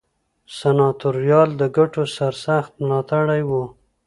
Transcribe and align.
سناتوریال 0.59 1.49
د 1.61 1.63
ګټو 1.77 2.03
سرسخت 2.15 2.71
ملاتړي 2.83 3.41
وو. 3.49 3.63